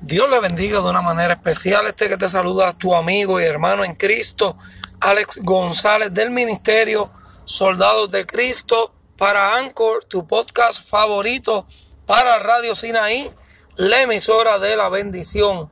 [0.00, 1.86] Dios le bendiga de una manera especial.
[1.86, 4.56] Este que te saluda tu amigo y hermano en Cristo,
[5.00, 7.10] Alex González del Ministerio
[7.44, 11.66] Soldados de Cristo para Anchor, tu podcast favorito
[12.06, 13.28] para Radio Sinaí,
[13.74, 15.68] la emisora de la bendición.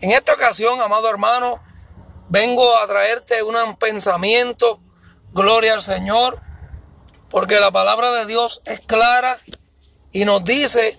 [0.00, 1.60] En esta ocasión, amado hermano,
[2.30, 4.80] vengo a traerte un pensamiento,
[5.34, 6.40] gloria al Señor,
[7.28, 9.36] porque la palabra de Dios es clara
[10.10, 10.98] y nos dice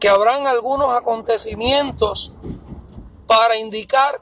[0.00, 2.32] que habrán algunos acontecimientos
[3.26, 4.20] para indicar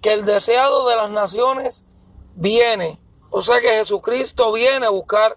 [0.00, 1.84] que el deseado de las naciones
[2.34, 2.98] viene.
[3.30, 5.36] O sea que Jesucristo viene a buscar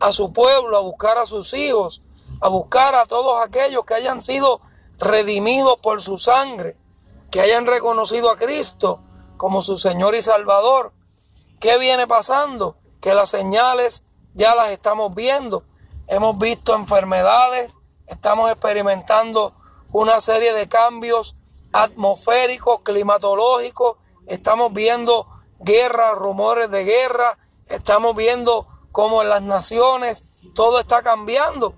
[0.00, 2.02] a su pueblo, a buscar a sus hijos,
[2.40, 4.60] a buscar a todos aquellos que hayan sido
[4.98, 6.76] redimidos por su sangre,
[7.30, 9.00] que hayan reconocido a Cristo
[9.36, 10.92] como su Señor y Salvador.
[11.60, 12.76] ¿Qué viene pasando?
[13.00, 14.04] Que las señales
[14.34, 15.64] ya las estamos viendo.
[16.08, 17.70] Hemos visto enfermedades,
[18.12, 19.54] Estamos experimentando
[19.90, 21.34] una serie de cambios
[21.72, 23.96] atmosféricos, climatológicos.
[24.26, 25.26] Estamos viendo
[25.60, 27.38] guerras, rumores de guerra.
[27.68, 30.24] Estamos viendo cómo en las naciones
[30.54, 31.74] todo está cambiando.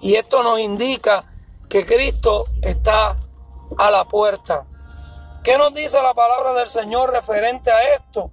[0.00, 1.24] Y esto nos indica
[1.68, 3.16] que Cristo está
[3.76, 4.68] a la puerta.
[5.42, 8.30] ¿Qué nos dice la palabra del Señor referente a esto?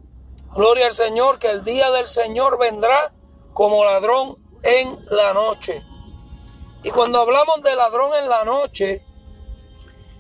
[0.54, 3.12] Gloria al Señor, que el día del Señor vendrá
[3.54, 5.82] como ladrón en la noche.
[6.84, 9.04] Y cuando hablamos de ladrón en la noche,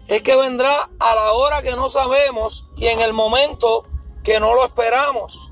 [0.07, 3.85] es que vendrá a la hora que no sabemos y en el momento
[4.23, 5.49] que no lo esperamos.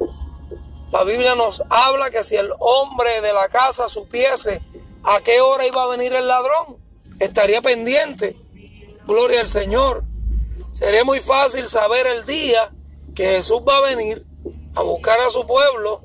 [0.91, 4.61] La Biblia nos habla que si el hombre de la casa supiese
[5.03, 6.77] a qué hora iba a venir el ladrón,
[7.19, 8.35] estaría pendiente.
[9.05, 10.03] Gloria al Señor.
[10.71, 12.71] Sería muy fácil saber el día
[13.15, 14.23] que Jesús va a venir
[14.75, 16.03] a buscar a su pueblo.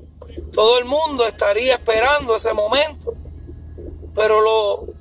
[0.53, 3.15] Todo el mundo estaría esperando ese momento.
[4.13, 4.94] Pero lo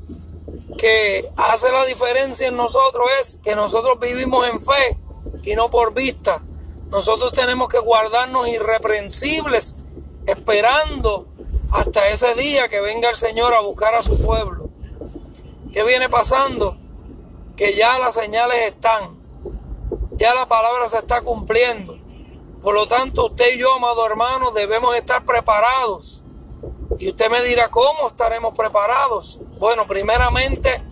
[0.84, 4.98] que hace la diferencia en nosotros es que nosotros vivimos en fe
[5.42, 6.42] y no por vista.
[6.90, 9.76] Nosotros tenemos que guardarnos irreprensibles
[10.26, 11.26] esperando
[11.72, 14.68] hasta ese día que venga el Señor a buscar a su pueblo.
[15.72, 16.76] ¿Qué viene pasando?
[17.56, 19.18] Que ya las señales están,
[20.18, 21.96] ya la palabra se está cumpliendo.
[22.62, 26.22] Por lo tanto, usted y yo, amado hermano, debemos estar preparados
[26.98, 29.40] y usted me dirá, ¿cómo estaremos preparados?
[29.58, 30.82] Bueno, primeramente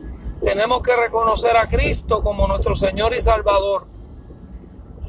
[0.45, 3.87] tenemos que reconocer a Cristo como nuestro Señor y Salvador.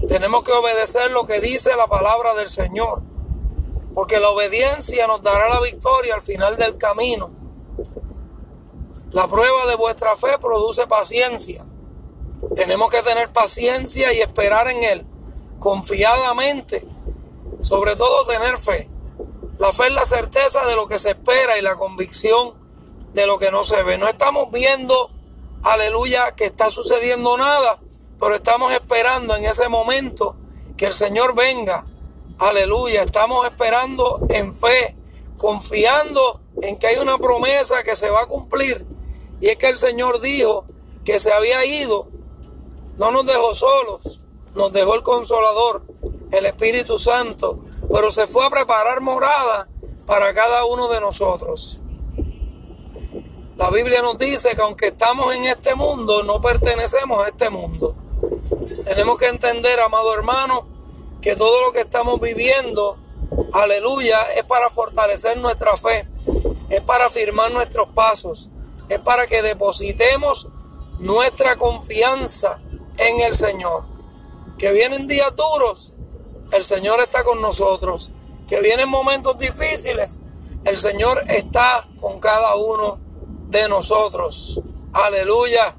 [0.08, 3.02] Tenemos que obedecer lo que dice la palabra del Señor,
[3.94, 7.32] porque la obediencia nos dará la victoria al final del camino.
[9.12, 11.64] La prueba de vuestra fe produce paciencia.
[12.56, 15.08] Tenemos que tener paciencia y esperar en Él
[15.60, 16.86] confiadamente.
[17.62, 18.90] Sobre todo tener fe.
[19.58, 22.63] La fe es la certeza de lo que se espera y la convicción
[23.14, 23.98] de lo que no se ve.
[23.98, 25.12] No estamos viendo,
[25.64, 27.80] aleluya, que está sucediendo nada,
[28.20, 30.36] pero estamos esperando en ese momento
[30.78, 31.86] que el Señor venga.
[32.40, 34.98] Aleluya, estamos esperando en fe,
[35.38, 38.86] confiando en que hay una promesa que se va a cumplir.
[39.40, 40.66] Y es que el Señor dijo
[41.06, 42.08] que se había ido,
[42.98, 44.22] no nos dejó solos,
[44.56, 45.86] nos dejó el consolador,
[46.32, 47.60] el Espíritu Santo,
[47.92, 49.68] pero se fue a preparar morada
[50.06, 51.83] para cada uno de nosotros.
[53.56, 57.96] La Biblia nos dice que aunque estamos en este mundo, no pertenecemos a este mundo.
[58.84, 60.68] Tenemos que entender, amado hermano,
[61.22, 62.98] que todo lo que estamos viviendo,
[63.54, 66.08] aleluya, es para fortalecer nuestra fe,
[66.70, 68.50] es para firmar nuestros pasos,
[68.90, 70.48] es para que depositemos
[71.00, 72.60] nuestra confianza
[72.98, 73.86] en el Señor.
[74.58, 75.94] Que vienen días duros,
[76.52, 78.14] el Señor está con nosotros.
[78.48, 80.22] Que vienen momentos difíciles,
[80.66, 83.03] el Señor está con cada uno
[83.54, 84.60] de nosotros.
[84.92, 85.76] Aleluya.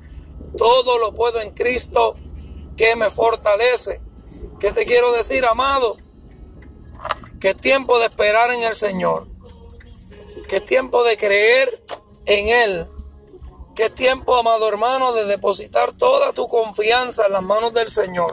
[0.56, 2.16] Todo lo puedo en Cristo
[2.76, 4.00] que me fortalece.
[4.58, 5.96] ¿Qué te quiero decir, amado?
[7.40, 9.26] Que es tiempo de esperar en el Señor.
[10.48, 11.84] Que es tiempo de creer
[12.24, 12.86] en Él.
[13.74, 18.32] Que es tiempo, amado hermano, de depositar toda tu confianza en las manos del Señor.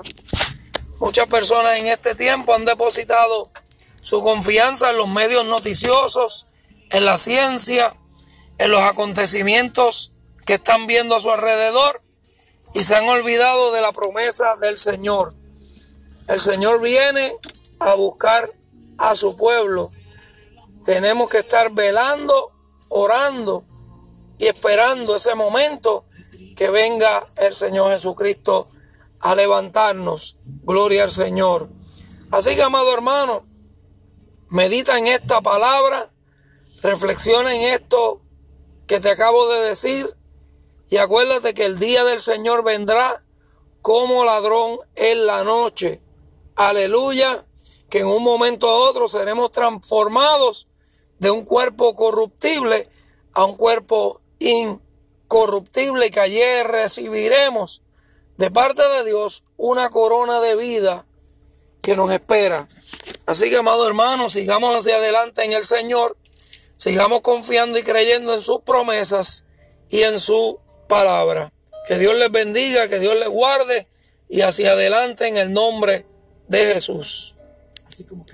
[0.99, 3.49] Muchas personas en este tiempo han depositado
[4.01, 6.47] su confianza en los medios noticiosos,
[6.91, 7.95] en la ciencia,
[8.57, 10.11] en los acontecimientos
[10.45, 12.01] que están viendo a su alrededor
[12.73, 15.33] y se han olvidado de la promesa del Señor.
[16.27, 17.33] El Señor viene
[17.79, 18.51] a buscar
[18.97, 19.91] a su pueblo.
[20.85, 22.51] Tenemos que estar velando,
[22.89, 23.65] orando
[24.37, 26.05] y esperando ese momento
[26.55, 28.69] que venga el Señor Jesucristo
[29.19, 30.37] a levantarnos.
[30.63, 31.69] Gloria al Señor.
[32.31, 33.45] Así que, amado hermano,
[34.49, 36.11] medita en esta palabra,
[36.81, 38.20] reflexiona en esto
[38.87, 40.09] que te acabo de decir
[40.89, 43.23] y acuérdate que el día del Señor vendrá
[43.81, 46.01] como ladrón en la noche.
[46.55, 47.45] Aleluya,
[47.89, 50.67] que en un momento a otro seremos transformados
[51.19, 52.89] de un cuerpo corruptible
[53.33, 57.83] a un cuerpo incorruptible que ayer recibiremos
[58.37, 61.05] de parte de Dios una corona de vida
[61.81, 62.67] que nos espera.
[63.25, 66.17] Así que, amado hermano, sigamos hacia adelante en el Señor,
[66.81, 69.45] sigamos confiando y creyendo en sus promesas
[69.91, 71.53] y en su palabra.
[71.87, 73.87] Que Dios les bendiga, que Dios les guarde
[74.27, 76.07] y hacia adelante en el nombre
[76.47, 77.35] de Jesús.
[77.87, 78.25] Así como.